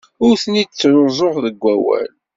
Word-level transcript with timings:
Ur 0.25 0.33
ten-id-ttruẓuɣ 0.43 1.35
deg 1.45 1.55
wawal. 1.63 2.09